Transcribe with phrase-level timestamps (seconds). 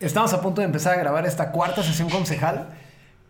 [0.00, 2.70] Estamos a punto de empezar a grabar esta cuarta sesión concejal,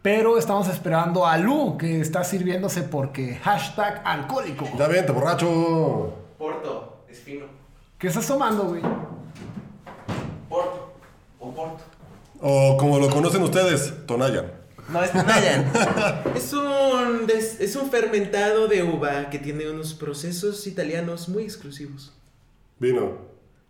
[0.03, 4.69] pero estamos esperando a Lu, que está sirviéndose porque hashtag alcohólico.
[4.79, 6.15] Ya vente, borracho.
[6.39, 7.47] Porto, es fino.
[7.99, 8.83] ¿Qué estás tomando, güey?
[10.49, 10.93] Porto,
[11.41, 11.83] o Porto.
[12.41, 14.47] O como lo conocen ustedes, Tonayan.
[14.89, 15.71] No, es Nayan.
[16.35, 22.13] es, un, des- es un fermentado de uva que tiene unos procesos italianos muy exclusivos.
[22.79, 23.19] Vino,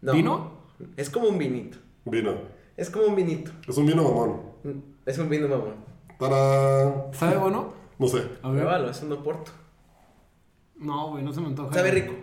[0.02, 0.52] No, ¿Vino?
[0.96, 1.78] Es como un vinito.
[2.04, 2.59] vino.
[2.80, 3.50] Es como un vinito.
[3.68, 4.40] Es un vino mamón.
[5.04, 5.74] Es un vino mamón.
[6.18, 7.12] Para.
[7.12, 7.74] ¿Sabe bueno?
[7.98, 8.18] No sé.
[8.42, 8.62] A ver.
[8.62, 9.52] Pruébalo, es un Porto.
[10.76, 11.74] No, güey, no se me antoja.
[11.74, 12.14] Sabe rico.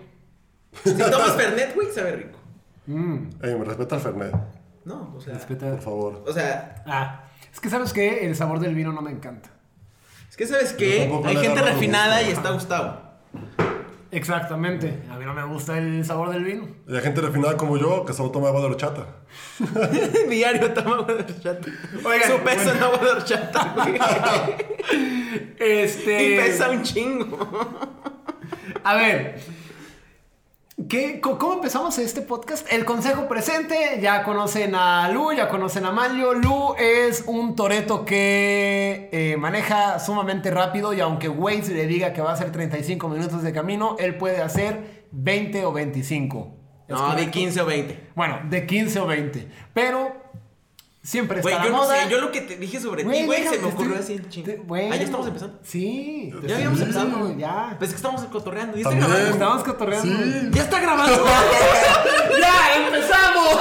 [0.83, 2.39] Si tomas Fernet, güey, sabe rico.
[2.87, 4.33] Mm, Ey, me respeta el Fernet,
[4.85, 5.33] No, o sea.
[5.35, 5.69] respeta.
[5.71, 6.23] por favor.
[6.27, 9.49] O sea, Ah, es que sabes que el sabor del vino no me encanta.
[10.29, 12.99] es que sabes que hay gente refinada y está Gustavo.
[14.11, 15.03] Exactamente.
[15.11, 16.67] A mí no me gusta el sabor del vino.
[16.87, 19.05] Y hay gente refinada como yo que solo toma agua de horchata.
[20.29, 21.67] Diario toma agua de horchata.
[22.05, 22.71] Oigan, Su peso bueno.
[22.71, 23.99] en agua de horchata, güey.
[25.59, 26.23] Este.
[26.23, 27.37] Y pesa un chingo.
[28.83, 29.39] A ver.
[30.89, 32.71] ¿Qué, ¿Cómo empezamos este podcast?
[32.71, 33.99] El consejo presente.
[34.01, 36.33] Ya conocen a Lu, ya conocen a Mario.
[36.33, 42.21] Lu es un toreto que eh, maneja sumamente rápido y aunque Waze le diga que
[42.21, 46.53] va a hacer 35 minutos de camino, él puede hacer 20 o 25.
[46.87, 47.31] ¿Es No, de correcto?
[47.31, 48.09] 15 o 20.
[48.15, 49.47] Bueno, de 15 o 20.
[49.73, 50.26] Pero
[51.07, 52.03] siempre está Güey, la yo no moda.
[52.03, 54.41] sé, yo lo que te dije sobre ti, güey, déjame, se me ocurrió estoy- así
[54.41, 54.93] te- bueno.
[54.93, 55.57] Ah, ya estamos empezando.
[55.63, 56.33] Sí.
[56.45, 57.37] Ya habíamos Sí, empezado.
[57.37, 57.75] Ya.
[57.77, 58.75] Pues es que estamos cotorreando.
[58.77, 59.29] ¿Ya está grabando?
[59.29, 60.17] Estamos cotorreando.
[60.17, 60.49] Sí.
[60.51, 61.25] ¡Ya está grabando!
[62.41, 63.47] ¡Ya empezamos!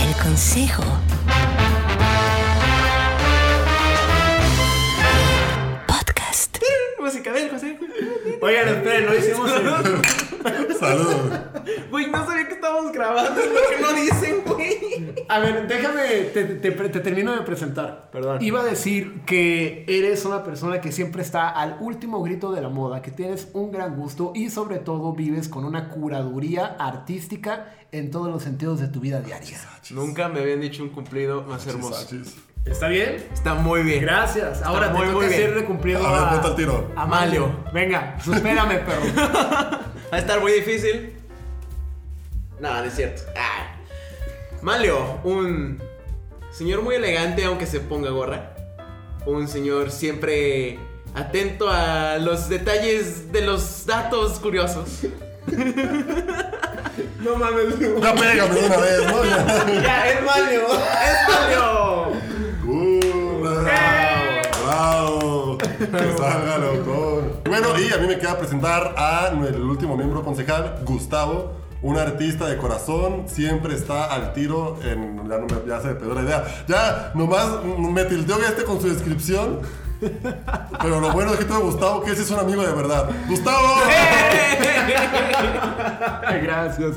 [0.00, 0.82] El consejo.
[8.46, 10.76] Oigan, esperen, no hicimos el...
[10.78, 11.32] Salud.
[11.90, 13.40] Güey, no sabía que estábamos grabando.
[13.40, 15.26] Es lo que no dicen, güey.
[15.28, 16.02] A ver, déjame,
[16.32, 18.08] te, te- te termino de presentar.
[18.12, 18.38] Perdón.
[18.44, 22.68] Iba a decir que eres una persona que siempre está al último grito de la
[22.68, 28.10] moda, que tienes un gran gusto y sobre todo vives con una curaduría artística en
[28.12, 29.58] todos los sentidos de tu vida diaria.
[29.90, 32.06] Nunca me habían dicho un cumplido más hermoso.
[32.66, 33.24] ¿Está bien?
[33.32, 34.02] Está muy bien.
[34.02, 34.60] Gracias.
[34.62, 35.40] Ahora muy, te muy toca bien.
[35.42, 36.90] hacerle cumplido A ver, a, el tiro.
[36.96, 37.48] a Malio.
[37.72, 39.02] Venga, supérame, perro.
[40.12, 41.14] Va a estar muy difícil.
[42.60, 43.22] No, no es cierto.
[43.36, 43.76] Ah.
[44.62, 45.80] Malio, un
[46.50, 48.52] señor muy elegante aunque se ponga gorra.
[49.26, 50.78] Un señor siempre
[51.14, 55.02] atento a los detalles de los datos curiosos.
[55.46, 59.24] no mames, Ya pégame de una vez, ¿no?
[59.24, 59.82] Ya.
[59.82, 60.62] Ya, es Malio.
[60.66, 61.85] ¡Es Malio!
[65.78, 67.22] Que salga loco.
[67.46, 71.52] Bueno, y a mí me queda presentar a el último miembro concejal, Gustavo.
[71.82, 75.28] Un artista de corazón, siempre está al tiro en...
[75.28, 76.44] Ya, no me, ya se me pegó la idea.
[76.66, 79.60] Ya, nomás me tildeó este con su descripción.
[80.00, 83.08] Pero lo bueno es que tengo Gustavo, que ese es un amigo de verdad.
[83.28, 83.66] ¡Gustavo!
[86.42, 86.96] Gracias.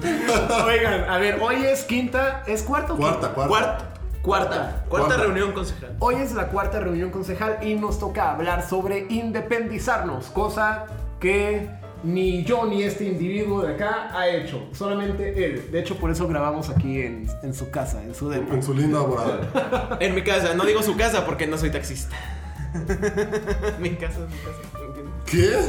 [0.66, 3.48] Oigan, a ver, hoy es quinta, ¿es cuarta o Cuarta, cuarta.
[3.48, 3.86] Cuarta.
[4.22, 4.84] Cuarta.
[4.90, 5.18] Cuarta Cuarta.
[5.24, 5.96] reunión concejal.
[6.00, 10.86] Hoy es la cuarta reunión concejal y nos toca hablar sobre independizarnos, cosa
[11.20, 11.70] que
[12.04, 15.70] ni yo ni este individuo de acá ha hecho, solamente él.
[15.72, 18.54] De hecho, por eso grabamos aquí en, en su casa, en su depa.
[18.56, 19.98] En su linda morada.
[20.00, 22.16] En mi casa, no digo su casa porque no soy taxista.
[23.80, 24.60] mi casa es mi casa.
[25.26, 25.60] ¿Qué?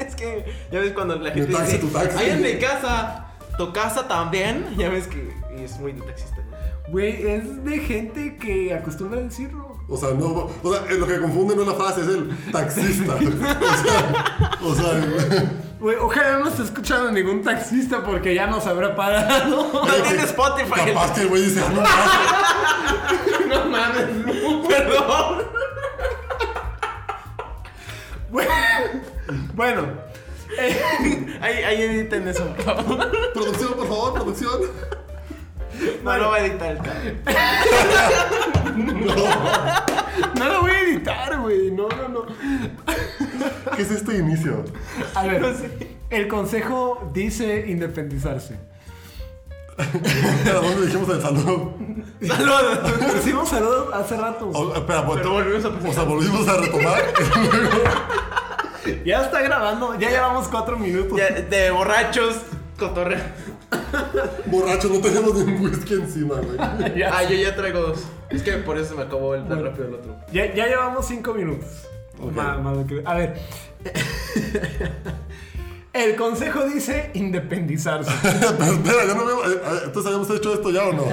[0.06, 2.16] Es que ya ves cuando la gente taxi, dice, tu taxi.
[2.18, 3.26] "Ay, en mi casa,
[3.56, 4.66] tu casa también.
[4.76, 6.36] Ya ves que y es muy de taxista.
[6.90, 9.78] Güey, es de gente que acostumbra a decirlo.
[9.88, 13.14] O sea, no, o sea, lo que confunde no es la frase, es el taxista.
[14.62, 18.94] O sea, o sea, Güey, ojalá no esté escuchando ningún taxista porque ya nos habrá
[18.94, 19.70] parado.
[19.72, 20.80] No tiene Spotify.
[20.92, 21.72] capaz que el güey dice, "Ah,
[23.48, 24.04] no, no mames.
[24.68, 25.42] Perdón.
[28.30, 28.50] Bueno,
[29.54, 29.82] bueno,
[30.58, 33.10] eh, Ahí, ahí editen eso, por favor.
[33.32, 34.60] producción, por favor, producción.
[36.04, 37.20] No lo va a editar el cabrón.
[40.36, 41.70] no lo voy a editar, güey.
[41.70, 42.26] No, no, no.
[43.76, 44.64] ¿Qué es este inicio?
[45.14, 45.70] A ver, No sé.
[46.10, 48.58] el consejo dice independizarse.
[49.78, 51.74] ¿A dónde dijimos el saludo?
[52.26, 52.78] Saludos.
[53.18, 54.50] Hicimos saludos hace rato.
[54.52, 57.02] O- espera, pues, Pero volvimos a O sea, volvimos a retomar.
[57.34, 61.18] y luego- Ya está grabando, ya llevamos cuatro minutos.
[61.18, 62.36] Ya, de borrachos,
[62.78, 63.20] cotorreo.
[64.46, 66.56] Borrachos, no tenemos ni un whisky encima, güey.
[66.98, 68.04] Ya, Ah, yo ya traigo dos.
[68.30, 70.16] Es que por eso se me acabó el tan rápido el otro.
[70.32, 71.66] ya, ya llevamos cinco minutos.
[72.20, 72.32] Ok.
[72.32, 73.34] Ma- más lo que- A ver.
[75.92, 78.10] El consejo dice independizarse.
[78.22, 79.44] Pero espera, yo no veo.
[79.52, 81.04] eh, Entonces, ¿habíamos hecho esto ya o no?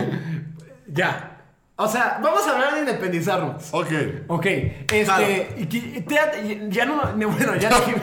[0.88, 1.37] ya.
[1.79, 3.65] O sea, vamos a hablar de independizarnos.
[3.71, 3.88] Ok.
[4.27, 5.25] Ok, este, Claro.
[5.57, 8.01] y que- te- ya no, bueno, ya dijimos,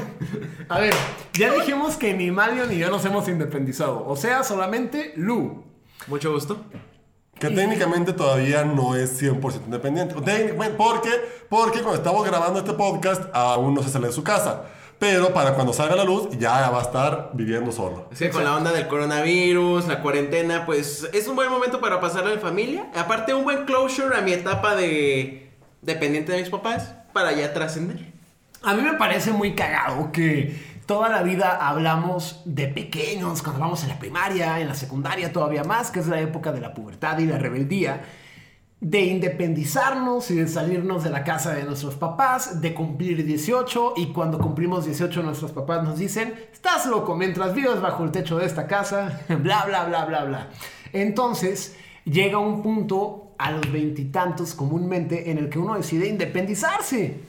[0.69, 0.94] a ver,
[1.32, 5.65] ya dijimos que ni Mario ni yo nos hemos independizado, o sea, solamente Lu.
[6.06, 6.62] Mucho gusto.
[7.38, 10.15] Que técnicamente todavía no es 100% independiente.
[10.15, 11.11] Técnicamente, ¿Por qué?
[11.49, 14.67] Porque cuando estamos grabando este podcast aún no se sale de su casa.
[14.99, 18.08] Pero para cuando salga la luz ya va a estar viviendo solo.
[18.12, 22.00] Es que con la onda del coronavirus, la cuarentena, pues es un buen momento para
[22.00, 22.87] pasarla en familia.
[22.94, 25.50] Aparte, un buen closure a mi etapa de
[25.82, 28.12] dependiente de mis papás para ya trascender.
[28.62, 33.82] A mí me parece muy cagado que toda la vida hablamos de pequeños, cuando vamos
[33.82, 37.19] en la primaria, en la secundaria todavía más, que es la época de la pubertad
[37.19, 38.05] y la rebeldía,
[38.85, 44.09] de independizarnos y de salirnos de la casa de nuestros papás, de cumplir 18 y
[44.13, 48.45] cuando cumplimos 18 nuestros papás nos dicen, estás loco mientras vives bajo el techo de
[48.45, 50.51] esta casa, bla, bla, bla, bla, bla.
[50.93, 57.21] Entonces llega un punto a los veintitantos comúnmente en el que uno decide independizarse.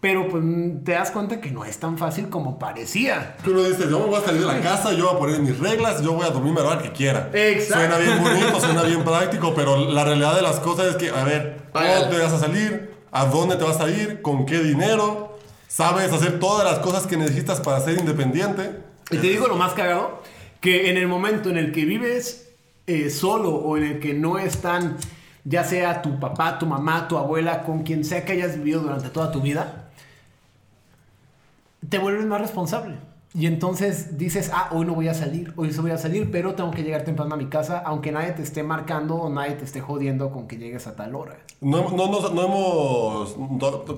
[0.00, 0.44] Pero pues
[0.84, 3.36] te das cuenta que no es tan fácil como parecía.
[3.42, 5.40] Que uno dice, yo me voy a salir de la casa, yo voy a poner
[5.40, 7.30] mis reglas, yo voy a dormirme a la hora que quiera.
[7.32, 7.74] Exacto.
[7.74, 11.24] Suena bien bonito, suena bien práctico, pero la realidad de las cosas es que, a
[11.24, 11.68] ver.
[11.72, 12.94] ¿cómo te vas a salir?
[13.10, 14.22] ¿A dónde te vas a ir?
[14.22, 15.36] ¿Con qué dinero?
[15.66, 18.80] ¿Sabes hacer todas las cosas que necesitas para ser independiente?
[19.10, 20.22] Y te digo lo más cagado,
[20.60, 22.50] que en el momento en el que vives
[22.86, 24.96] eh, solo o en el que no están,
[25.44, 29.08] ya sea tu papá, tu mamá, tu abuela, con quien sea que hayas vivido durante
[29.08, 29.87] toda tu vida,
[31.88, 32.96] te vuelves más responsable.
[33.34, 36.54] Y entonces dices, ah, hoy no voy a salir, hoy sí voy a salir, pero
[36.54, 39.64] tengo que llegar temprano a mi casa, aunque nadie te esté marcando o nadie te
[39.64, 41.36] esté jodiendo con que llegues a tal hora.
[41.60, 43.36] No, no, no, no hemos,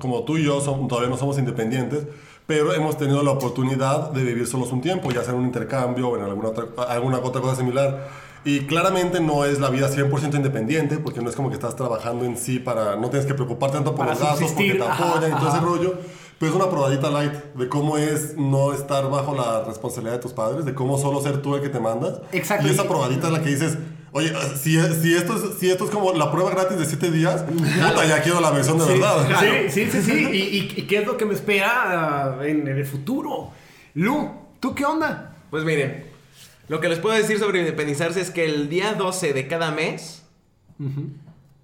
[0.01, 2.07] como tú y yo som- todavía no somos independientes,
[2.47, 6.09] pero hemos tenido la oportunidad de vivir solos un tiempo, ya sea en un intercambio
[6.09, 8.09] o en alguna otra, alguna otra cosa similar.
[8.45, 12.25] Y claramente no es la vida 100% independiente, porque no es como que estás trabajando
[12.25, 15.31] en sí para, no tienes que preocuparte tanto por Para los gastos, porque te apoyan
[15.31, 15.99] y todo ese rollo.
[16.41, 20.33] Pero es una probadita light de cómo es no estar bajo la responsabilidad de tus
[20.33, 22.21] padres, de cómo solo ser tú el que te mandas.
[22.33, 22.67] Exacto.
[22.67, 23.77] Y esa probadita es la que dices,
[24.13, 27.43] oye, si, si, esto, es, si esto es como la prueba gratis de 7 días,
[27.43, 29.29] puta, ya quiero la versión de verdad.
[29.69, 30.13] Sí, sí, sí, sí.
[30.33, 33.51] ¿Y, y- y qué es lo que me espera ah, en, en el futuro?
[33.93, 35.37] Lu, ¿tú qué onda?
[35.51, 36.07] Pues miren,
[36.69, 40.23] lo que les puedo decir sobre independizarse es que el día 12 de cada mes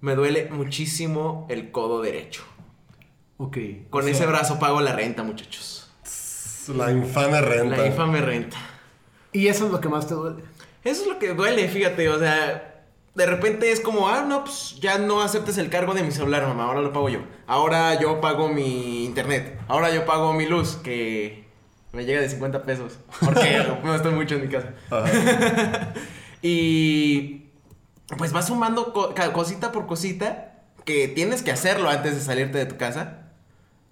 [0.01, 2.43] me duele muchísimo el codo derecho.
[3.37, 3.57] Ok.
[3.89, 5.89] Con o sea, ese brazo pago la renta, muchachos.
[6.75, 7.77] La infame renta.
[7.77, 8.57] La infame renta.
[9.31, 10.43] Y eso es lo que más te duele.
[10.83, 14.77] Eso es lo que duele, fíjate, o sea, de repente es como, ah, no, pues
[14.79, 17.19] ya no aceptes el cargo de mi celular, mamá, ahora lo pago yo.
[17.45, 21.45] Ahora yo pago mi internet, ahora yo pago mi luz, que
[21.93, 24.73] me llega de 50 pesos, porque no estoy mucho en mi casa.
[26.41, 27.49] y
[28.17, 30.53] pues vas sumando co- cosita por cosita,
[30.85, 33.26] que tienes que hacerlo antes de salirte de tu casa.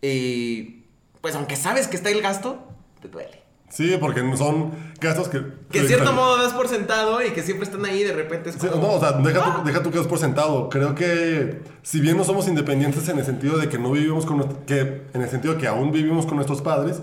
[0.06, 0.84] Y
[1.22, 2.60] pues aunque sabes que está el gasto,
[3.02, 3.42] te duele.
[3.70, 4.72] Sí, porque son
[5.02, 5.44] gastos que...
[5.72, 8.56] Que en cierto modo das por sentado y que siempre están ahí, de repente es
[8.56, 8.82] Sí, como...
[8.82, 10.70] no, o sea, deja tú, deja tú que es por sentado.
[10.70, 14.48] Creo que si bien no somos independientes en el sentido de que no vivimos con
[14.66, 17.02] que en el sentido de que aún vivimos con nuestros padres,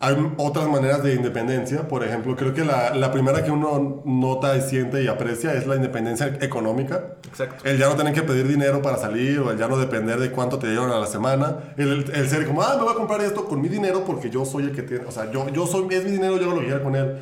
[0.00, 1.88] hay otras maneras de independencia.
[1.88, 5.66] Por ejemplo, creo que la, la primera que uno nota y siente y aprecia es
[5.66, 7.14] la independencia económica.
[7.28, 7.68] Exacto.
[7.68, 10.30] El ya no tener que pedir dinero para salir o el ya no depender de
[10.30, 11.74] cuánto te dieron a la semana.
[11.76, 14.44] El, el ser como, ah, me voy a comprar esto con mi dinero porque yo
[14.44, 16.66] soy el que tiene, o sea, yo, yo soy, es mi dinero, yo lo que
[16.66, 17.16] quiera con él.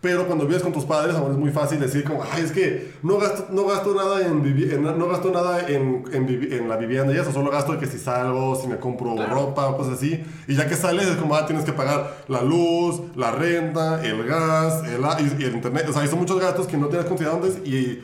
[0.00, 2.92] Pero cuando vives con tus padres, ahora es muy fácil decir como, ay, es que
[3.02, 7.12] no gasto, no gasto nada en, vivi- en- no gasto nada en, en, la vivienda
[7.12, 10.22] y eso, solo gasto de que si salgo, si me compro ropa o cosas así.
[10.46, 14.24] Y ya que sales es como, ah, tienes que pagar la luz, la renta, el
[14.24, 15.00] gas, el,
[15.38, 15.86] y, y el internet.
[15.88, 18.00] O sea, hay son muchos gastos que no tienes considerado antes y,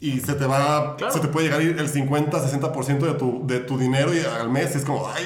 [0.00, 1.12] y se te va, Claro.
[1.12, 4.18] se te puede llegar a ir el 50, 60% de tu, de tu dinero y
[4.18, 5.22] al mes y es como, ay,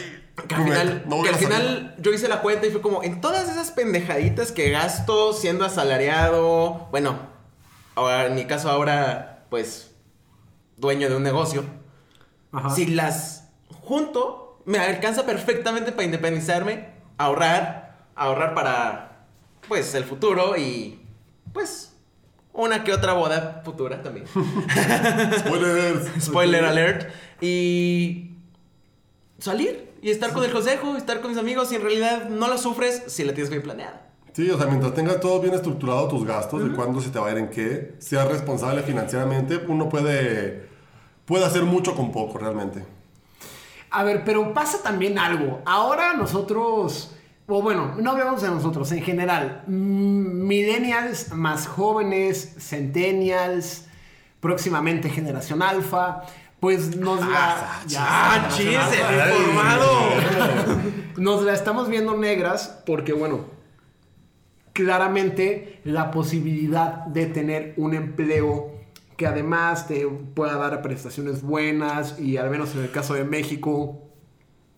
[0.49, 1.49] Que al final, no que al salir".
[1.49, 5.65] final yo hice la cuenta y fue como, en todas esas pendejaditas que gasto siendo
[5.65, 7.19] asalariado, bueno,
[7.95, 9.93] ahora, en mi caso ahora, pues,
[10.77, 11.65] dueño de un negocio,
[12.53, 12.71] Ajá.
[12.71, 13.49] si las
[13.81, 19.27] junto, me alcanza perfectamente para independizarme, ahorrar, ahorrar para,
[19.69, 21.01] pues, el futuro y,
[21.53, 21.91] pues,
[22.53, 24.27] una que otra boda futura también.
[25.39, 26.25] Spoilers.
[26.25, 27.11] Spoiler alert.
[27.41, 28.31] Y
[29.39, 32.59] salir y estar con el consejo, estar con mis amigos y en realidad no lo
[32.59, 34.03] sufres si la tienes bien planeada.
[34.35, 37.29] Sí, o sea, mientras tengas todo bien estructurado tus gastos, de cuándo se te va
[37.29, 40.69] a ir en qué, seas responsable financieramente, uno puede,
[41.25, 42.85] puede hacer mucho con poco realmente.
[43.89, 45.63] A ver, pero pasa también algo.
[45.65, 53.87] Ahora nosotros, o bueno, no hablamos de nosotros, en general, mm, millennials más jóvenes, centennials,
[54.41, 56.25] próximamente generación alfa,
[56.65, 57.83] pues nos la...
[57.99, 59.39] Ah, chis, generación el alfa.
[59.39, 59.91] informado.
[61.19, 63.41] Nos la estamos viendo negras porque, bueno,
[64.73, 68.73] claramente la posibilidad de tener un empleo
[69.19, 74.01] que además te pueda dar prestaciones buenas y al menos en el caso de México,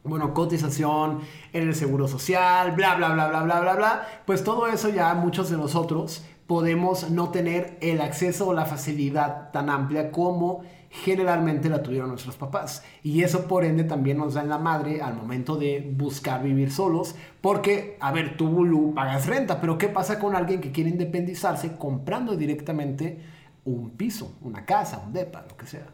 [0.02, 1.20] bueno, cotización
[1.52, 5.14] en el seguro social, bla, bla, bla, bla, bla, bla, bla, pues todo eso ya
[5.14, 10.64] muchos de nosotros podemos no tener el acceso o la facilidad tan amplia como
[11.04, 12.82] generalmente la tuvieron nuestros papás.
[13.02, 16.70] Y eso por ende también nos da en la madre al momento de buscar vivir
[16.70, 17.14] solos.
[17.40, 21.76] Porque, a ver, tú, Lu, pagas renta, pero ¿qué pasa con alguien que quiere independizarse
[21.76, 23.20] comprando directamente
[23.64, 25.86] un piso, una casa, un depa, lo que sea?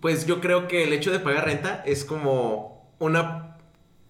[0.00, 3.56] Pues yo creo que el hecho de pagar renta es como una...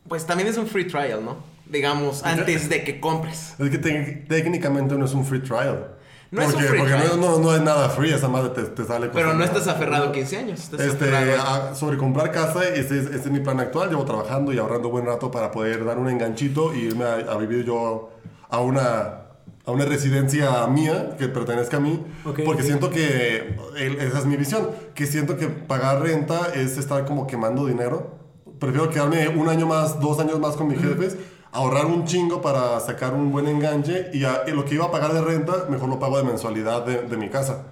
[0.08, 1.36] Pues también es un free trial, ¿no?
[1.66, 3.54] Digamos, antes de que compres.
[3.58, 5.93] Es que te- técnicamente no es un free trial.
[6.34, 7.20] No es un porque, free porque trial.
[7.20, 10.10] no, no, no es nada free, esa madre te, te sale Pero no estás aferrado
[10.12, 10.60] 15 años.
[10.60, 11.42] Estás Este, aferrado...
[11.70, 13.88] a- sobre comprar casa, ese es, ese es mi plan actual.
[13.90, 17.36] Llevo trabajando y ahorrando buen rato para poder dar un enganchito y irme a, a
[17.36, 18.10] vivir yo
[18.50, 19.20] a una,
[19.66, 22.04] a una residencia mía que pertenezca a mí.
[22.24, 22.66] Ok, porque ok.
[22.66, 24.70] siento que el- esa es mi visión.
[24.94, 28.12] Que siento que pagar renta es estar como quemando dinero.
[28.58, 31.16] Prefiero quedarme un año más, dos años más con mis jefes.
[31.54, 34.90] Ahorrar un chingo para sacar un buen enganche y, a- y lo que iba a
[34.90, 37.62] pagar de renta, mejor lo pago de mensualidad de, de mi casa.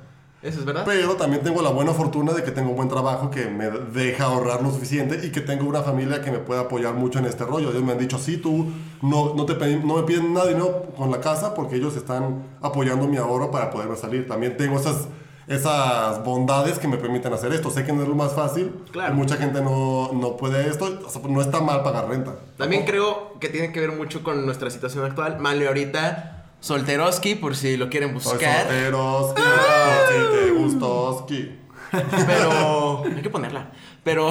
[0.40, 0.82] Eso es verdad.
[0.84, 4.24] Pero también tengo la buena fortuna de que tengo un buen trabajo que me deja
[4.24, 7.44] ahorrar lo suficiente y que tengo una familia que me puede apoyar mucho en este
[7.44, 7.70] rollo.
[7.70, 8.66] Ellos me han dicho, sí, tú
[9.02, 13.06] no, no, te no me piden nada dinero con la casa porque ellos están apoyando
[13.06, 14.26] mi ahorro para poderme salir.
[14.26, 15.06] También tengo esas,
[15.46, 17.70] esas bondades que me permiten hacer esto.
[17.70, 18.72] Sé que no es lo más fácil.
[18.90, 19.14] Claro.
[19.14, 21.00] y mucha gente no, no puede esto.
[21.04, 22.34] O sea, no está mal pagar renta.
[22.56, 25.38] También creo que tiene que ver mucho con nuestra situación actual.
[25.40, 28.66] Malio ahorita, solteroski, por si lo quieren Soy buscar.
[28.66, 31.58] solteroski, por si te gustoski.
[32.26, 33.70] Pero hay que ponerla.
[34.04, 34.30] Pero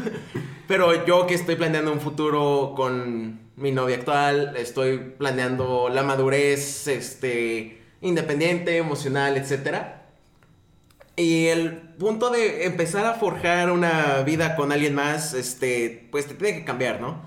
[0.68, 6.88] pero yo que estoy planeando un futuro con mi novia actual, estoy planeando la madurez
[6.88, 9.95] este independiente, emocional, etcétera.
[11.16, 16.34] Y el punto de empezar a forjar una vida con alguien más, este, pues te
[16.34, 17.22] tiene que cambiar, ¿no?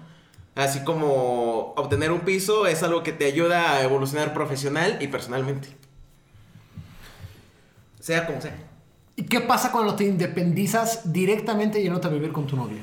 [0.56, 5.70] Así como obtener un piso es algo que te ayuda a evolucionar profesional y personalmente.
[8.00, 8.56] Sea como sea.
[9.16, 12.82] ¿Y qué pasa cuando te independizas directamente yéndote a vivir con tu novia?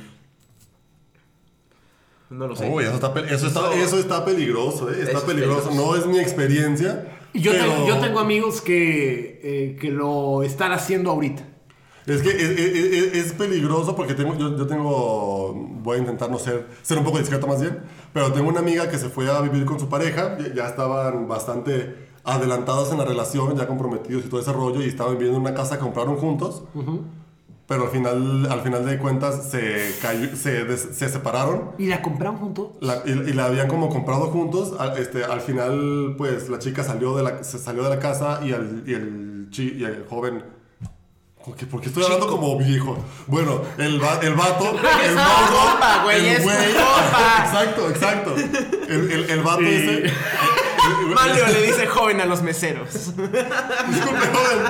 [2.29, 2.69] No lo sé.
[2.69, 4.97] Uy, eso está, eso está, eso está peligroso, ¿eh?
[4.99, 5.69] Está Eso es peligroso.
[5.69, 5.93] peligroso.
[5.93, 7.16] No es mi experiencia.
[7.41, 11.45] Yo, pero tengo, yo tengo amigos que, eh, que lo están haciendo ahorita.
[12.07, 15.53] Es que es, es- es- peligroso porque tengo, yo, yo tengo.
[15.83, 16.67] Voy a intentar no ser.
[16.83, 17.79] Ser un poco discreto más bien.
[18.13, 20.39] Pero tengo una amiga que se fue a vivir con su pareja.
[20.55, 24.83] Ya, estaban bastante adelantados en la relación, ya comprometidos y todo ese rollo.
[24.83, 26.63] Y estaban viviendo en una casa que compraron juntos.
[27.69, 31.73] Pero al final, al final de cuentas se, cayó- se, des- se separaron.
[31.79, 32.69] ¿Y la compraron juntos?
[32.81, 34.75] La- y, y la habían como comprado juntos.
[34.79, 38.41] Al, este, al final, pues la chica salió de la, se salió de la casa
[38.45, 40.45] y, al- y el, chi- y el joven.
[41.45, 42.99] ¿Por qué, por qué estoy hablando como viejo?
[43.27, 44.71] Bueno, el, va- el vato.
[45.03, 46.55] el Es morro, güey, el es güey-.
[47.47, 48.35] Exacto, exacto.
[48.89, 49.67] El, el, el vato Sí.
[49.75, 50.13] ese.
[51.15, 52.93] Mario le dice joven a los meseros.
[53.17, 54.63] Disculpe, joven.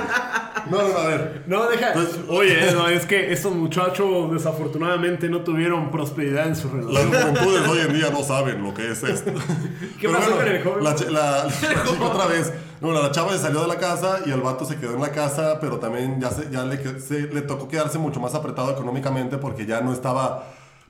[0.69, 1.43] No, no, no, a ver.
[1.47, 1.93] No, deja.
[1.93, 7.11] Pues- Oye, no, es que estos muchachos desafortunadamente no tuvieron prosperidad en su Las relación.
[7.35, 9.31] juventudes hoy en día no saben lo que es esto.
[9.99, 10.83] ¿Qué Pero pasó bueno, con el joven?
[10.83, 12.53] La, la- la chica otra vez.
[12.79, 15.09] Bueno, la chava se salió de la casa y el vato se quedó en la
[15.11, 19.37] casa, pero también ya, se, ya le, se- le tocó quedarse mucho más apretado económicamente
[19.37, 20.43] porque ya no estaba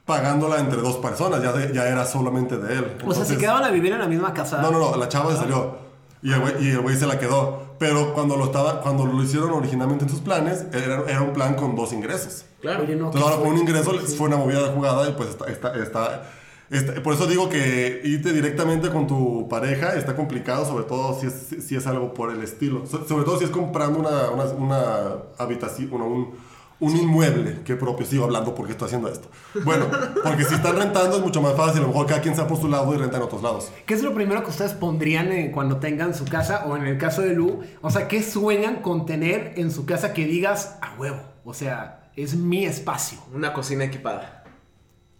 [0.05, 2.79] pagándola entre dos personas, ya, ya era solamente de él.
[2.79, 4.61] O sea, se Entonces- quedaban a vivir en la misma casa.
[4.61, 5.86] No, no, no, la chava se salió
[6.21, 7.65] y el güey, y el güey se la quedó.
[7.79, 11.53] Pero cuando lo, estaba, cuando lo hicieron originalmente en sus planes, era, era un plan
[11.55, 12.45] con dos ingresos.
[12.61, 12.83] Claro.
[12.83, 15.29] Oye, no, Entonces ¿qué ahora con un ingreso fue una movida de jugada y pues
[15.29, 16.23] está, está, está,
[16.71, 21.27] está- por eso digo que irte directamente con tu pareja está complicado, sobre todo si
[21.27, 22.87] es, si es algo por el estilo.
[22.87, 24.99] So- sobre todo si es comprando una, una, una
[25.37, 26.33] habitación, una- un,
[26.79, 28.05] un inmueble que propio.
[28.05, 29.29] Sigo hablando porque estoy haciendo esto.
[29.63, 29.87] Bueno,
[30.23, 32.59] porque si están rentando es mucho más fácil, a lo mejor cada quien sea por
[32.59, 33.71] su lado y renta en otros lados.
[33.85, 36.65] ¿Qué es lo primero que ustedes pondrían eh, cuando tengan su casa?
[36.67, 40.13] O en el caso de Lu, o sea, ¿qué sueñan con tener en su casa
[40.13, 41.19] que digas a huevo?
[41.43, 43.19] O sea, es mi espacio.
[43.33, 44.43] Una cocina equipada.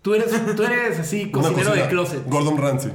[0.02, 2.28] Tú eres, tú eres así, cocinero de closet.
[2.28, 2.94] Gordon Ramsay.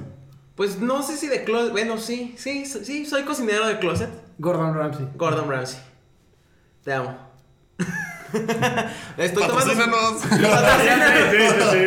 [0.54, 1.72] Pues no sé si de closet.
[1.72, 4.10] Bueno, sí, sí, sí, soy cocinero de closet.
[4.38, 5.08] Gordon Ramsay.
[5.16, 5.80] Gordon Ramsay.
[6.84, 7.16] Te amo.
[9.18, 9.74] Estoy tomando.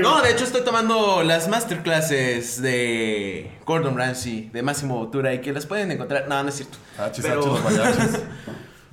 [0.01, 5.51] No, de hecho estoy tomando las masterclasses de Gordon Ramsay, de Máximo Bottura y que
[5.53, 6.27] las pueden encontrar.
[6.27, 6.77] No, no es cierto.
[6.97, 8.19] Hachis, Pero- hachis, los mariachis.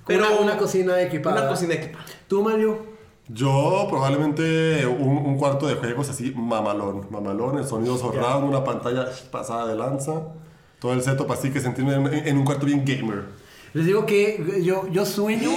[0.06, 1.40] Pero- una, una cocina equipada.
[1.42, 2.04] Una cocina equipada.
[2.28, 2.92] ¿Tú, Mario?
[3.28, 9.06] Yo probablemente un, un cuarto de juegos así mamalón, mamalón, el sonido surround, una pantalla
[9.30, 10.12] pasada de lanza,
[10.80, 13.22] todo el setup así que sentirme en, en un cuarto bien gamer.
[13.74, 15.50] Les digo que yo, yo sueño.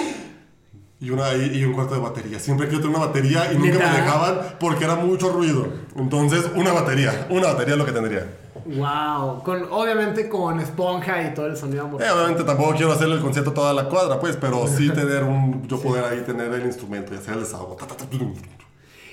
[0.99, 2.39] Y, una, y, un cuarto de batería.
[2.39, 3.91] Siempre quiero tener una batería y nunca ¿Neta?
[3.91, 5.67] me dejaban porque era mucho ruido.
[5.95, 7.27] Entonces, una batería.
[7.29, 8.25] Una batería es lo que tendría.
[8.65, 9.43] Wow.
[9.43, 13.51] Con, obviamente con esponja y todo el sonido Eh, obviamente tampoco quiero hacerle el concierto
[13.51, 15.67] a toda la cuadra, pues, pero sí tener un...
[15.67, 17.77] Yo poder ahí tener el instrumento y hacer el desahogo.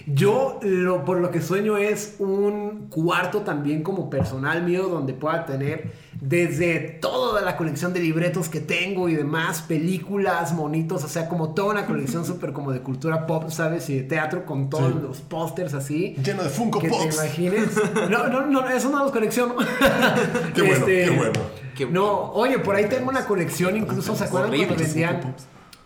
[0.07, 5.47] Yo lo, por lo que sueño es un cuarto también como personal mío donde pueda
[5.47, 11.29] tener desde toda la colección de libretos que tengo y demás, películas, monitos, o sea,
[11.29, 13.89] como toda una colección súper como de cultura pop, ¿sabes?
[13.91, 14.99] Y de teatro con todos Sí.
[15.03, 16.15] los pósters así.
[16.25, 17.15] Lleno de Funko Que te Pops.
[17.17, 17.69] imagines.
[18.11, 19.57] No, no, no, eso no los colecciono.
[20.55, 21.33] Qué bueno, qué bueno.
[21.77, 25.35] Qué No, oye, por ahí tengo una colección, incluso se acuerdan cuando vendían.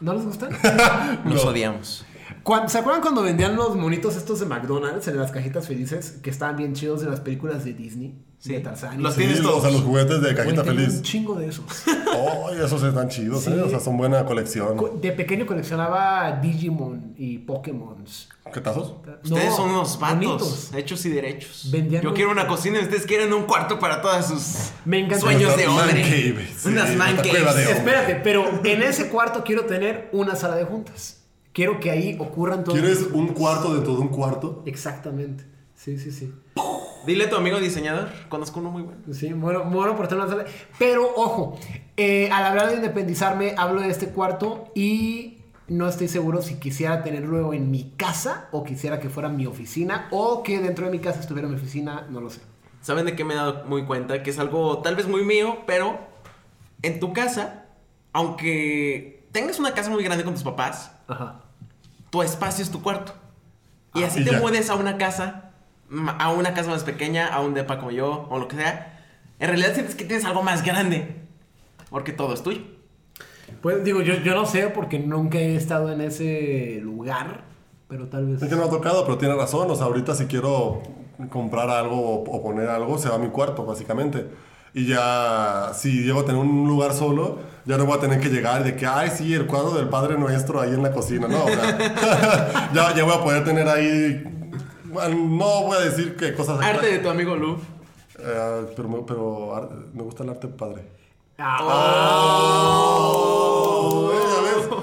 [0.01, 0.51] ¿No les gustan?
[1.25, 1.51] Nos No.
[1.51, 2.05] odiamos.
[2.69, 6.57] ¿Se acuerdan cuando vendían los monitos estos de McDonald's en las cajitas felices que estaban
[6.57, 8.23] bien chidos de las películas de Disney?
[8.39, 8.53] Sí.
[8.53, 9.03] De Tarzán.
[9.03, 9.15] Los?
[9.15, 9.59] Sí, tienes los, todos.
[9.59, 10.95] o sea, los juguetes de cajita tengo feliz.
[10.97, 11.65] un chingo de esos.
[11.89, 13.51] Ay, esos están chidos, Sí.
[13.51, 13.61] ¿eh?
[13.63, 14.77] O sea, son buena colección.
[14.77, 18.29] Co- De pequeño coleccionaba Digimon y Pokémons.
[18.53, 18.95] ¿Qué tazos?
[19.25, 21.69] Ustedes No, son unos vatos, hechos y derechos.
[21.73, 25.57] Vendían Yo quiero una cocina y ustedes quieren un cuarto para todas sus Me sueños
[25.57, 26.03] de Man hombre.
[26.03, 27.69] cave, sí, Unas man caves.
[27.71, 31.16] Espérate, pero en ese cuarto quiero tener una sala de juntas.
[31.57, 32.79] Quiero que ahí ocurran todos.
[32.79, 34.63] ¿Quieres un cuarto dentro de un cuarto?
[34.67, 35.45] Exactamente.
[35.75, 36.31] Sí, sí, sí.
[37.07, 39.01] Dile a tu amigo diseñador, conozco uno muy bueno.
[39.15, 40.45] Sí, muero, muero por tener una sala.
[40.79, 41.59] Pero ojo,
[41.97, 47.03] eh, al hablar de independizarme, hablo de este cuarto y no estoy seguro si quisiera
[47.03, 50.99] tenerlo en mi casa o quisiera que fuera mi oficina o que dentro de mi
[50.99, 52.43] casa estuviera mi oficina, no lo sé.
[52.83, 54.23] ¿Saben de qué me he dado muy cuenta?
[54.23, 56.01] Que es algo tal vez muy mío, pero
[56.83, 57.65] en tu casa,
[58.13, 61.46] aunque tengas una casa muy grande con tus papás, Ajá.
[62.11, 63.13] Tu espacio es tu cuarto.
[63.95, 64.39] Y Ah, así y te ya.
[64.41, 65.51] mudes a una casa,
[66.19, 69.05] a una casa más pequeña, a un depa como yo, o lo que sea.
[69.39, 71.17] En realidad sientes que tienes algo más grande.
[71.91, 72.61] Porque todo es tuyo.
[73.63, 77.45] Pues digo, yo, yo no sé porque nunca he estado en ese lugar,
[77.89, 78.43] pero tal vez...
[78.43, 79.71] Es que no ha tocado, pero tiene razón.
[79.71, 80.83] O sea, ahorita si quiero
[81.31, 84.27] comprar algo o poner algo, se va a mi cuarto, básicamente.
[84.79, 88.29] Y ya, si llego a tener un lugar solo, ya no voy a tener que
[88.29, 91.27] llegar de que, ay, sí, el cuadro del Padre Nuestro ahí en la cocina.
[91.27, 94.23] No, o sea, ya, ya voy a poder tener ahí.
[94.85, 96.61] bueno, No voy a decir qué cosas.
[96.61, 97.57] Arte de tu amigo Lu.
[98.19, 100.85] Eh, pero me- pero me gusta el arte padre.
[101.41, 103.46] Oh, ves.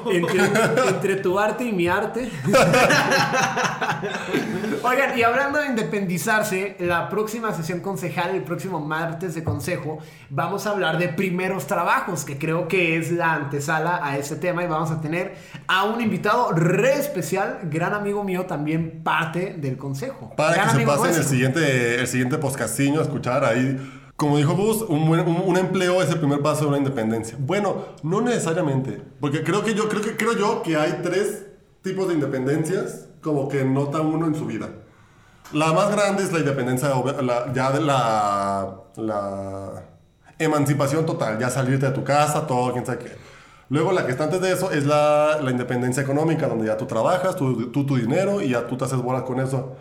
[0.11, 2.29] entre, entre tu arte y mi arte.
[4.83, 10.67] Oigan, y hablando de independizarse, la próxima sesión concejal, el próximo martes de consejo, vamos
[10.67, 14.67] a hablar de primeros trabajos, que creo que es la antesala a este tema y
[14.67, 15.35] vamos a tener
[15.67, 20.33] a un invitado re especial, gran amigo mío, también parte del consejo.
[20.35, 24.01] Para Gran que se pasen el siguiente, el siguiente podcastinho a escuchar ahí.
[24.23, 27.35] Como dijo Gus, un, buen- un, un empleo es el primer paso de una independencia.
[27.37, 29.01] Bueno, no necesariamente.
[29.19, 31.45] Porque creo que yo, creo que, creo yo que hay tres
[31.81, 34.69] tipos de independencias como que nota uno en su vida.
[35.51, 36.89] La más grande es la independencia
[37.21, 39.83] la- ya de la, la
[40.39, 43.11] emancipación total, ya salirte de tu casa, todo, quién sabe qué.
[43.67, 46.85] Luego la que está antes de eso es la, la independencia económica, donde ya tú
[46.85, 49.75] trabajas, tú, tú tu dinero y ya tú te haces bolas con eso.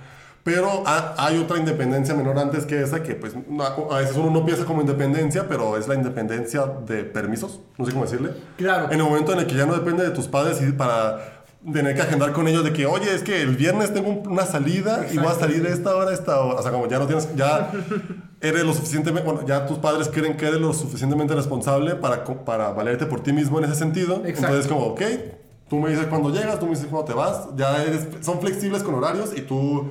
[0.44, 3.32] Pero ha- hay otra independencia menor antes que esa, que pues
[3.90, 7.92] a veces uno no piensa como independencia, pero es la independencia de permisos, no sé
[7.92, 8.30] cómo decirle.
[8.56, 8.86] Claro.
[8.86, 11.94] En el momento en el que ya no depende de tus padres y para tener
[11.94, 15.06] que agendar con ellos de que, oye, es que el viernes tengo un- una salida
[15.12, 16.58] y voy a salir de esta hora a esta hora.
[16.58, 17.70] O sea, como ya no tienes, ya
[18.40, 22.70] eres lo suficientemente, bueno, ya tus padres creen que eres lo suficientemente responsable para, para
[22.72, 24.22] valerte por ti mismo en ese sentido.
[24.26, 24.56] Exacto.
[24.56, 25.02] Entonces, como, ok,
[25.70, 28.82] tú me dices cuándo llegas, tú me dices cuándo te vas, ya eres, son flexibles
[28.82, 29.88] con horarios y tú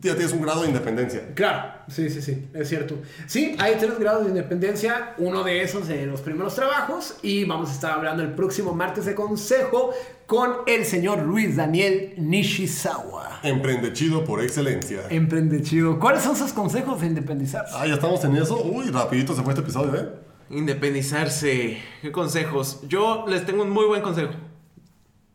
[0.00, 1.34] ya tienes un grado de independencia.
[1.34, 2.96] Claro, sí, sí, sí, es cierto.
[3.26, 7.70] Sí, hay tres grados de independencia, uno de esos de los primeros trabajos y vamos
[7.70, 9.92] a estar hablando el próximo martes de consejo
[10.26, 13.40] con el señor Luis Daniel Nishizawa.
[13.42, 15.02] Emprende chido por excelencia.
[15.10, 15.98] Emprende chido.
[15.98, 17.74] ¿Cuáles son sus consejos de independizarse?
[17.76, 18.62] Ah, ya estamos en eso.
[18.62, 20.08] Uy, rapidito se fue este episodio, ¿eh?
[20.50, 21.78] Independizarse.
[22.02, 22.80] ¿Qué consejos?
[22.88, 24.32] Yo les tengo un muy buen consejo.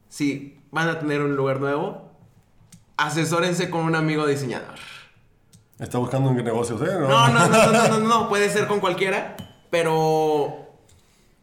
[0.09, 2.02] Si van a tener un lugar nuevo,
[2.97, 4.75] asesórense con un amigo diseñador.
[5.79, 6.93] Está buscando negocios, ¿eh?
[6.99, 9.35] No, no, no, no, no, no, no, puede ser con cualquiera,
[9.69, 10.63] pero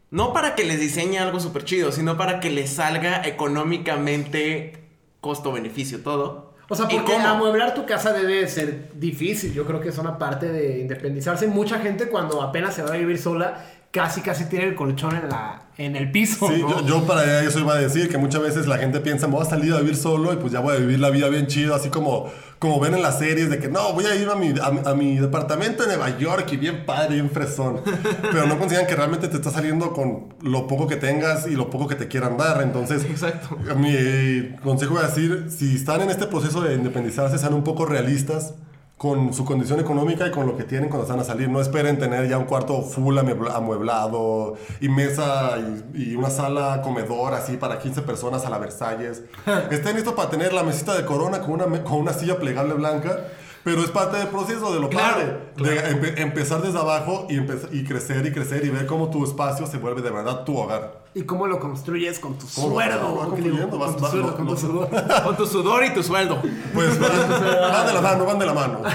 [0.09, 4.87] no para que les diseñe algo súper chido, sino para que les salga económicamente
[5.19, 6.51] costo-beneficio todo.
[6.69, 9.53] O sea, ¿Y porque amueblar tu casa debe ser difícil.
[9.53, 11.47] Yo creo que es una parte de independizarse.
[11.47, 15.27] Mucha gente cuando apenas se va a vivir sola, casi casi tiene el colchón en,
[15.29, 16.47] la, en el piso.
[16.47, 16.79] Sí, ¿no?
[16.81, 19.41] yo, yo para eso iba a decir que muchas veces la gente piensa, me voy
[19.45, 21.75] a salir a vivir solo y pues ya voy a vivir la vida bien chido,
[21.75, 24.53] así como, como ven en las series de que no, voy a ir a mi,
[24.61, 27.81] a, mi- a mi departamento en Nueva York y bien padre, bien fresón.
[28.21, 31.69] Pero no consideran que realmente te está saliendo con lo poco que tengas y lo
[31.69, 32.61] poco que te quieran dar.
[32.61, 33.57] Entonces, Exacto.
[33.75, 37.85] mi consejo voy a decir, si están en este proceso de independizarse, sean un poco
[37.85, 38.53] realistas
[39.01, 41.49] con su condición económica y con lo que tienen cuando están a salir.
[41.49, 45.55] No esperen tener ya un cuarto full amuebla- amueblado y mesa
[45.95, 49.23] y, y una sala comedor así para 15 personas a la Versalles.
[49.71, 53.25] Estén listos para tener la mesita de corona con una, con una silla plegable blanca.
[53.63, 55.15] Pero es parte del proceso de lo Claro,
[55.55, 55.71] padre.
[55.75, 59.23] De empe- empezar desde abajo y, empe- y crecer y crecer y ver cómo tu
[59.23, 61.01] espacio se vuelve de verdad tu hogar.
[61.13, 64.35] ¿Y cómo lo construyes con tu ¿Cómo vas- sueldo?
[64.35, 64.89] Con tu sudor.
[65.23, 66.41] Con tu sudor y tu sueldo.
[66.73, 67.11] Pues van,
[67.71, 68.79] van de la mano, van de la mano.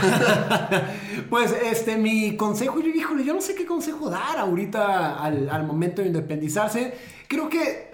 [1.31, 5.64] Pues este, mi consejo, yo híjole, yo no sé qué consejo dar ahorita al, al
[5.66, 6.96] momento de independizarse.
[7.26, 7.90] Creo que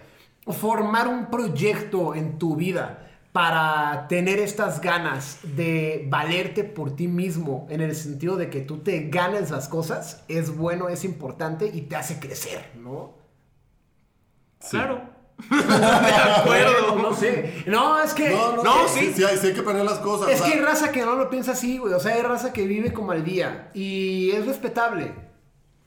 [0.49, 7.67] formar un proyecto en tu vida para tener estas ganas de valerte por ti mismo,
[7.71, 11.83] en el sentido de que tú te ganes las cosas, es bueno, es importante y
[11.83, 13.15] te hace crecer, ¿no?
[14.69, 15.11] Claro.
[15.51, 16.97] de acuerdo.
[16.97, 17.65] No sé.
[17.67, 18.31] No, es que...
[18.31, 19.15] No, no, No, sí, sí.
[19.15, 20.29] sí, hay, sí hay que planear las cosas.
[20.29, 21.95] Es o que hay raza que no lo piensa así, güey.
[21.95, 23.71] O sea, hay raza que vive como al día.
[23.75, 25.15] Y es respetable.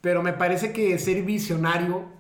[0.02, 2.14] Pero me parece que ser visionario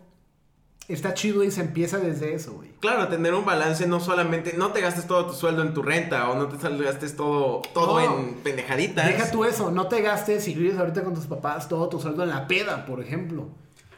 [0.87, 2.69] está chido y se empieza desde eso, güey.
[2.79, 6.29] Claro, tener un balance, no solamente, no te gastes todo tu sueldo en tu renta
[6.29, 8.19] o no te gastes todo, todo No.
[8.19, 9.07] en pendejaditas.
[9.07, 12.23] Deja tú eso, no te gastes si vives ahorita con tus papás todo tu sueldo
[12.23, 13.47] en la peda, por ejemplo.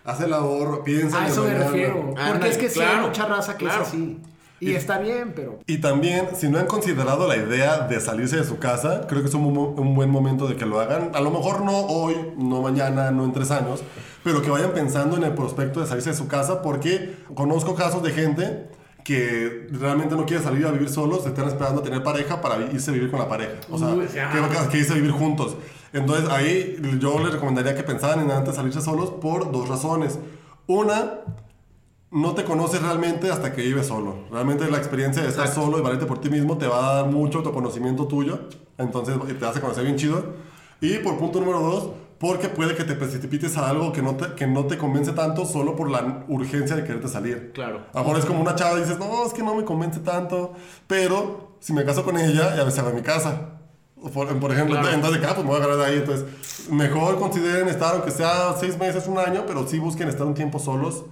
[0.05, 2.13] Haz el ahorro, piensa A eso me refiero.
[2.29, 3.81] Porque es que sí hay claro, mucha raza que claro.
[3.81, 4.19] es así.
[4.59, 5.59] Y está bien, pero.
[5.67, 9.27] Y también, si no han considerado la idea de salirse de su casa, creo que
[9.27, 11.11] es un, un buen momento de que lo hagan.
[11.13, 13.83] A lo mejor no hoy, no mañana, no en tres años,
[14.23, 18.01] pero que vayan pensando en el prospecto de salirse de su casa, porque conozco casos
[18.01, 18.67] de gente
[19.03, 22.57] que realmente no quiere salir a vivir solos, se están esperando a tener pareja para
[22.57, 23.53] irse a vivir con la pareja.
[23.71, 25.55] O sea, Uy, que, que irse a vivir juntos.
[25.93, 30.19] Entonces ahí yo les recomendaría que pensaran en antes salirse solos por dos razones.
[30.67, 31.21] Una,
[32.11, 34.15] no te conoces realmente hasta que vives solo.
[34.31, 35.65] Realmente la experiencia de estar Exacto.
[35.65, 38.39] solo y valerte por ti mismo te va a dar mucho autoconocimiento tuyo.
[38.77, 40.23] Entonces te hace conocer bien chido.
[40.79, 41.89] Y por punto número dos,
[42.19, 45.45] porque puede que te precipites a algo que no te, que no te convence tanto
[45.45, 47.51] solo por la urgencia de quererte salir.
[47.53, 47.81] Claro.
[47.93, 49.99] A lo mejor es como una chava y dices, no, es que no me convence
[49.99, 50.53] tanto.
[50.87, 53.49] Pero si me caso con ella, ya me salgo de mi casa.
[54.13, 54.93] Por, por ejemplo, Claro.
[54.95, 55.97] entonces, ah, pues me voy a agarrar de ahí.
[55.97, 56.25] Entonces,
[56.71, 60.59] mejor consideren estar, aunque sea seis meses, un año, pero sí busquen estar un tiempo
[60.59, 61.03] solos,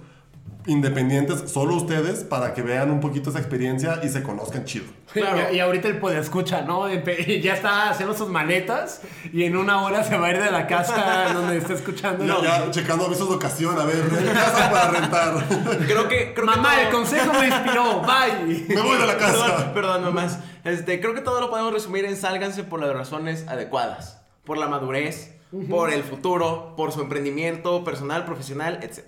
[0.66, 4.86] independientes, solo ustedes, para que vean un poquito esa experiencia y se conozcan chido.
[5.12, 5.52] Claro.
[5.52, 6.88] Y, y ahorita el poder escucha, ¿no?
[7.42, 9.00] Ya está haciendo sus maletas
[9.32, 12.24] y en una hora se va a ir de la casa donde está escuchando.
[12.24, 14.02] Ya, ya checando avisos de ocasión, a ver,
[14.34, 15.44] casa para rentar.
[15.86, 16.34] Creo que.
[16.34, 18.02] Creo Mamá, que el consejo me inspiró.
[18.02, 18.66] Bye.
[18.68, 19.74] me voy de la Perdón, casa.
[19.74, 20.38] perdón, mamás.
[20.64, 24.20] Este, creo que todo lo podemos resumir en sálganse por las razones adecuadas.
[24.44, 25.34] Por la madurez,
[25.70, 29.04] por el futuro, por su emprendimiento personal, profesional, etc.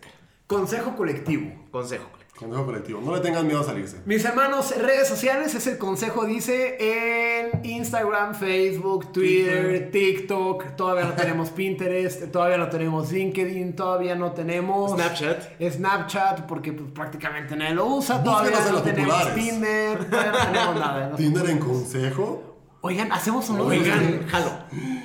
[0.49, 1.53] Consejo colectivo.
[1.71, 2.05] Consejo.
[2.11, 2.39] colectivo.
[2.39, 4.01] Consejo colectivo, no le tengan miedo a salirse.
[4.07, 11.13] Mis hermanos, redes sociales es el consejo, dice en Instagram, Facebook, Twitter, TikTok, todavía no
[11.13, 15.61] tenemos Pinterest, todavía no tenemos LinkedIn, todavía no tenemos Snapchat.
[15.61, 19.45] Snapchat, porque pues, prácticamente nadie lo usa, todavía Búsquenos no tenemos populares.
[19.45, 21.09] Tinder, todavía no tenemos nada.
[21.11, 21.17] ¿no?
[21.19, 22.57] Tinder en consejo.
[22.81, 24.51] Oigan, hacemos un Oigan, jalo.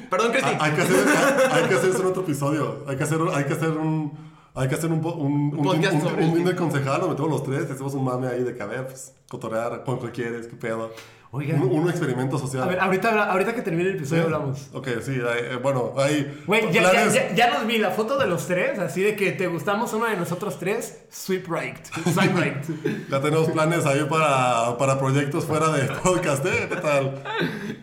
[0.09, 0.51] Perdón, Cristi.
[0.57, 2.85] Ah, Hay que hacer, hay, hay que hacer eso en otro episodio.
[2.87, 4.31] Hay que hacer, hay que hacer un.
[4.55, 7.43] Hay que hacer un, un, un, podcast un, un el Tinder concejal, nos metemos los
[7.43, 10.91] tres, hacemos un mame ahí de que a ver, pues, cotorear, cuánto quieres, qué pedo.
[11.35, 11.63] Oigan.
[11.63, 12.61] Un, un experimento social.
[12.61, 14.25] A ver, ahorita, ahorita que termine el episodio ¿Sí?
[14.25, 14.69] hablamos.
[14.71, 18.19] Ok, sí, hay- eh, bueno, hay Güey, ya, ya, ya, ya nos vi la foto
[18.19, 22.39] de los tres, así de que te gustamos uno de nosotros tres, sweep right, swipe
[22.39, 23.07] right.
[23.09, 26.67] Ya tenemos planes ahí para, para proyectos fuera de podcast, ¿eh?
[26.69, 27.23] ¿Qué tal?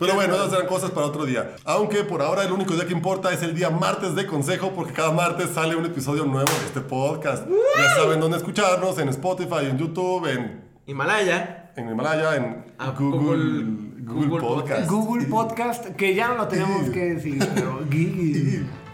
[0.01, 1.55] Pero bueno, esas serán cosas para otro día.
[1.65, 4.93] Aunque por ahora el único día que importa es el día martes de consejo, porque
[4.95, 7.47] cada martes sale un episodio nuevo de este podcast.
[7.77, 11.71] Ya saben dónde escucharnos, en Spotify, en YouTube, en, Himalaya.
[11.77, 14.91] en Himalaya, en Ah, Google, Google- Google, Google Podcast.
[14.91, 17.81] Google Podcast, que ya no lo tenemos que decir, pero.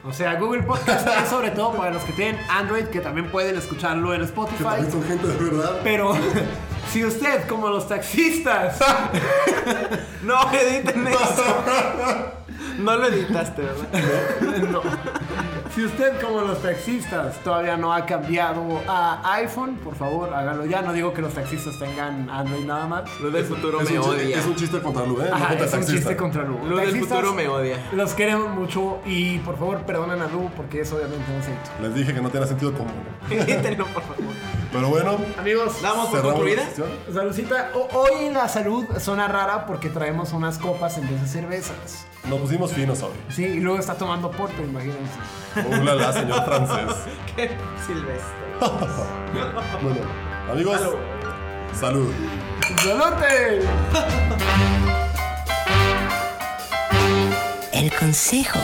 [0.07, 3.57] O sea, Google Podcast es sobre todo para los que tienen Android, que también pueden
[3.57, 4.63] escucharlo en Que Spotify.
[4.65, 5.81] también son gente de verdad.
[5.83, 6.15] Pero
[6.93, 8.79] si usted, como los taxistas,
[10.23, 11.45] No, editen eso.
[12.79, 14.69] No lo editaste, ¿verdad?
[14.71, 14.83] No.
[15.77, 20.81] Si usted, como los taxistas, todavía no ha cambiado a iPhone, por favor, hágalo ya.
[20.81, 23.21] No digo que los taxistas tengan Android nada más.
[23.21, 24.39] Lo del futuro Es me un, odia.
[24.39, 25.27] es un chiste contra Lu, ¿eh?
[25.29, 26.67] No Ajá, contra es un chiste contra Lu.
[26.67, 27.77] Lu del futuro me odia.
[27.93, 31.71] Los queremos mucho y por favor perdonen a Lu porque es obviamente un aceito.
[31.83, 32.95] Les dije que no tiene sentido común.
[33.31, 34.17] Edítenlo, por favor.
[34.73, 36.63] Pero bueno, Amigos, ¿Damos por la concluida?
[37.13, 37.71] saludcita.
[37.93, 42.07] Hoy la salud suena rara porque traemos unas copas en vez de cervezas.
[42.25, 43.13] Nos pusimos finos hoy.
[43.31, 45.01] Sí, y luego está tomando porto, imagínense.
[45.81, 46.97] Ulala, señor francés.
[47.37, 47.51] Qué
[47.87, 48.47] silvestre.
[49.83, 50.01] Bueno,
[50.51, 50.81] amigos,
[51.79, 52.11] salud.
[52.83, 53.61] ¡Salute!
[57.73, 58.59] El consejo